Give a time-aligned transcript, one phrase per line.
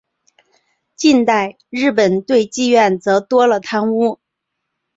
[0.95, 4.19] 近代日本对妓院则多了汤屋。